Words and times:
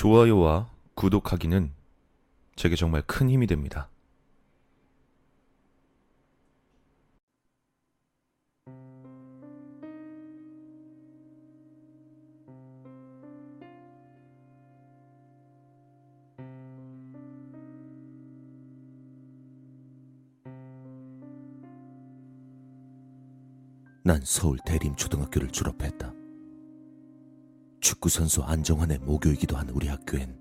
좋아요와 0.00 0.70
구독하기는 0.94 1.72
제게 2.56 2.74
정말 2.74 3.02
큰 3.02 3.28
힘이 3.28 3.46
됩니다. 3.46 3.90
난 24.02 24.22
서울 24.24 24.56
대림초등학교를 24.64 25.48
졸업했다. 25.50 26.09
축구선수 27.90 28.44
안정환의 28.44 28.98
모교이기도 29.00 29.56
한 29.56 29.68
우리 29.70 29.88
학교엔 29.88 30.38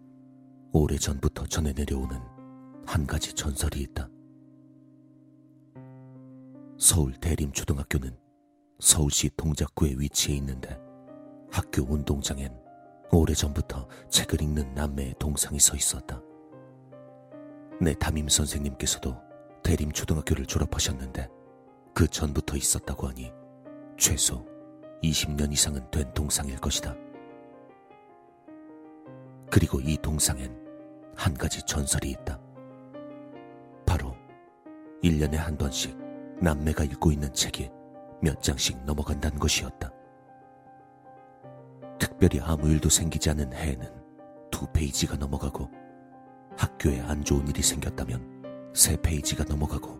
오래전부터 0.71 1.47
전해 1.47 1.73
내려오는 1.73 2.21
한 2.85 3.07
가지 3.07 3.33
전설이 3.33 3.81
있다. 3.81 4.07
서울 6.77 7.13
대림초등학교는 7.13 8.15
서울시 8.77 9.31
동작구에 9.35 9.95
위치해 9.97 10.37
있는데 10.37 10.79
학교 11.51 11.81
운동장엔 11.91 12.55
오래전부터 13.11 13.87
책을 14.11 14.43
읽는 14.43 14.75
남매의 14.75 15.15
동상이 15.17 15.59
서 15.59 15.75
있었다. 15.75 16.21
내 17.81 17.95
담임 17.95 18.29
선생님께서도 18.29 19.17
대림초등학교를 19.63 20.45
졸업하셨는데 20.45 21.27
그 21.95 22.07
전부터 22.07 22.57
있었다고 22.57 23.07
하니 23.07 23.31
최소 23.97 24.45
20년 25.01 25.51
이상은 25.51 25.89
된 25.89 26.13
동상일 26.13 26.57
것이다. 26.57 27.08
그리고 29.49 29.79
이 29.81 29.97
동상엔 29.97 30.55
한 31.15 31.33
가지 31.33 31.61
전설이 31.65 32.11
있다. 32.11 32.39
바로 33.85 34.15
1년에 35.03 35.35
한 35.35 35.57
번씩 35.57 35.97
남매가 36.41 36.83
읽고 36.85 37.11
있는 37.11 37.33
책이 37.33 37.69
몇 38.21 38.41
장씩 38.41 38.83
넘어간다는 38.85 39.39
것이었다. 39.39 39.91
특별히 41.97 42.39
아무 42.41 42.69
일도 42.69 42.89
생기지 42.89 43.29
않은 43.31 43.53
해에는 43.53 43.87
두 44.51 44.67
페이지가 44.71 45.17
넘어가고 45.17 45.69
학교에 46.57 47.01
안 47.01 47.23
좋은 47.23 47.47
일이 47.47 47.61
생겼다면 47.61 48.71
세 48.73 48.97
페이지가 48.97 49.45
넘어가고 49.45 49.99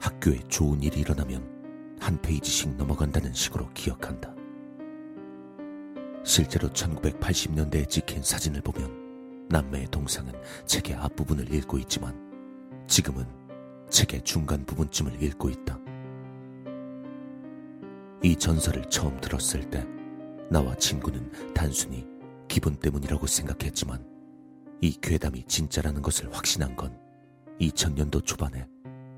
학교에 0.00 0.38
좋은 0.48 0.82
일이 0.82 1.00
일어나면 1.00 1.96
한 2.00 2.20
페이지씩 2.20 2.76
넘어간다는 2.76 3.32
식으로 3.32 3.68
기억한다. 3.72 4.33
실제로 6.24 6.68
1980년대에 6.70 7.88
찍힌 7.88 8.22
사진을 8.22 8.62
보면 8.62 9.46
남매의 9.50 9.88
동상은 9.90 10.32
책의 10.64 10.96
앞부분을 10.96 11.52
읽고 11.52 11.78
있지만 11.78 12.18
지금은 12.86 13.26
책의 13.90 14.22
중간 14.22 14.64
부분쯤을 14.64 15.22
읽고 15.22 15.50
있다. 15.50 15.78
이 18.22 18.34
전설을 18.34 18.88
처음 18.88 19.20
들었을 19.20 19.68
때 19.68 19.86
나와 20.50 20.74
친구는 20.76 21.52
단순히 21.52 22.06
기분 22.48 22.74
때문이라고 22.76 23.26
생각했지만 23.26 24.02
이 24.80 24.92
괴담이 25.00 25.44
진짜라는 25.46 26.00
것을 26.00 26.34
확신한 26.34 26.74
건 26.74 26.98
2000년도 27.60 28.24
초반에 28.24 28.66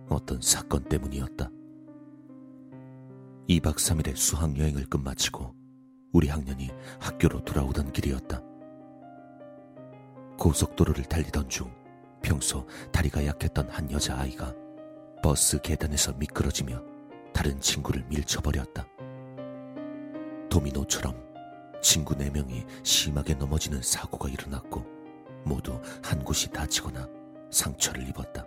어떤 0.08 0.40
사건 0.40 0.82
때문이었다. 0.84 1.50
2박 3.48 3.76
3일의 3.76 4.16
수학여행을 4.16 4.86
끝마치고 4.86 5.65
우리 6.16 6.28
학년이 6.28 6.70
학교로 6.98 7.44
돌아오던 7.44 7.92
길이었다. 7.92 8.40
고속도로를 10.38 11.04
달리던 11.04 11.50
중 11.50 11.70
평소 12.22 12.66
다리가 12.90 13.26
약했던 13.26 13.68
한 13.68 13.90
여자아이가 13.92 14.54
버스 15.22 15.60
계단에서 15.60 16.14
미끄러지며 16.14 16.82
다른 17.34 17.60
친구를 17.60 18.02
밀쳐버렸다. 18.08 18.86
도미노처럼 20.48 21.22
친구 21.82 22.14
4명이 22.14 22.64
심하게 22.82 23.34
넘어지는 23.34 23.82
사고가 23.82 24.30
일어났고 24.30 24.86
모두 25.44 25.78
한 26.02 26.24
곳이 26.24 26.50
다치거나 26.50 27.06
상처를 27.50 28.08
입었다. 28.08 28.46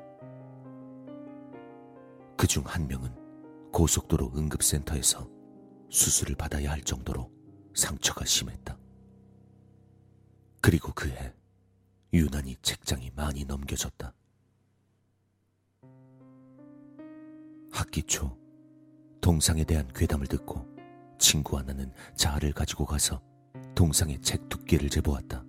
그 2.36 2.48
중 2.48 2.64
한 2.66 2.88
명은 2.88 3.14
고속도로 3.72 4.32
응급센터에서 4.36 5.30
수술을 5.92 6.34
받아야 6.34 6.72
할 6.72 6.82
정도로 6.82 7.30
상처가 7.80 8.26
심했다. 8.26 8.78
그리고 10.62 10.92
그해 10.94 11.34
유난히 12.14 12.58
책장이 12.62 13.12
많이 13.16 13.46
넘겨졌다. 13.46 14.14
학기 17.72 18.04
초 18.04 18.38
동상에 19.22 19.64
대한 19.64 19.88
괴담을 19.94 20.28
듣고 20.28 20.68
친구와 21.18 21.64
나는 21.64 21.94
자아를 22.16 22.52
가지고 22.52 22.86
가서 22.86 23.22
동상의 23.76 24.20
책 24.22 24.50
두께를 24.50 24.90
재보았다. 24.90 25.46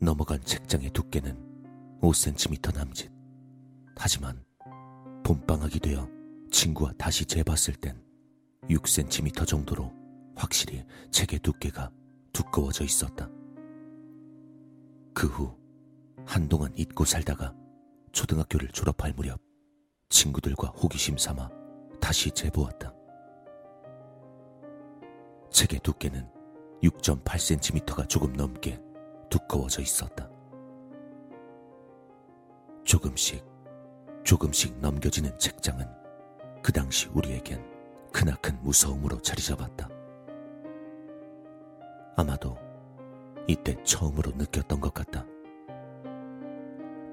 넘어간 0.00 0.42
책장의 0.42 0.90
두께는 0.90 1.98
5cm 2.00 2.74
남짓. 2.74 3.12
하지만 3.96 4.42
봄방학이 5.24 5.80
되어 5.80 6.08
친구와 6.50 6.92
다시 6.96 7.26
재봤을 7.26 7.74
땐 7.74 8.02
6cm 8.70 9.46
정도로 9.46 10.03
확실히 10.36 10.84
책의 11.10 11.40
두께가 11.40 11.90
두꺼워져 12.32 12.84
있었다. 12.84 13.28
그 15.14 15.26
후 15.28 15.56
한동안 16.26 16.72
잊고 16.76 17.04
살다가 17.04 17.54
초등학교를 18.12 18.68
졸업할 18.68 19.12
무렵 19.14 19.40
친구들과 20.08 20.68
호기심 20.68 21.18
삼아 21.18 21.50
다시 22.00 22.30
재보았다. 22.30 22.92
책의 25.50 25.80
두께는 25.82 26.28
6.8cm가 26.82 28.08
조금 28.08 28.32
넘게 28.32 28.80
두꺼워져 29.30 29.82
있었다. 29.82 30.28
조금씩, 32.84 33.44
조금씩 34.24 34.78
넘겨지는 34.78 35.38
책장은 35.38 35.86
그 36.62 36.72
당시 36.72 37.08
우리에겐 37.08 37.64
크나큰 38.12 38.62
무서움으로 38.62 39.20
자리 39.22 39.42
잡았다. 39.42 39.88
아마도 42.16 42.56
이때 43.46 43.76
처음으로 43.82 44.32
느꼈던 44.32 44.80
것 44.80 44.94
같다. 44.94 45.26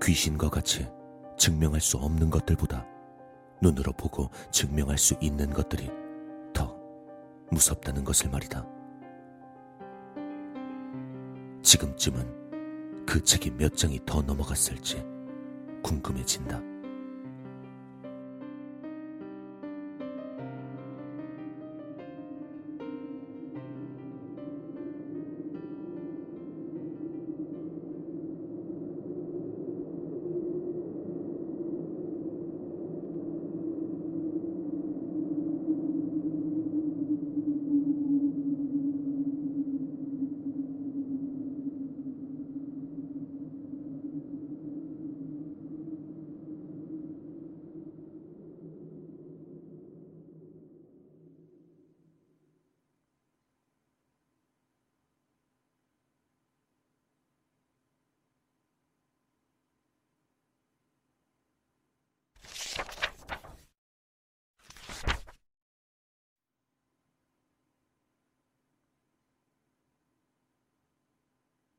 귀신과 0.01 0.49
같이 0.49 0.87
증명할 1.37 1.81
수 1.81 1.97
없는 1.97 2.29
것들보다 2.29 2.85
눈으로 3.61 3.91
보고 3.93 4.29
증명할 4.51 4.97
수 4.97 5.15
있는 5.21 5.51
것들이 5.51 5.89
더 6.53 6.75
무섭다는 7.51 8.03
것을 8.03 8.29
말이다. 8.29 8.65
지금쯤은 11.61 13.05
그 13.05 13.23
책이 13.23 13.51
몇 13.51 13.75
장이 13.75 13.99
더 14.05 14.21
넘어갔을지 14.21 15.03
궁금해진다. 15.83 16.70